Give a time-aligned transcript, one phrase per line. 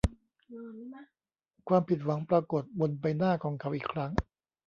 [1.67, 4.11] ความผิดหวังปรากฎบนใบหน้าของเขาอีกครั้ง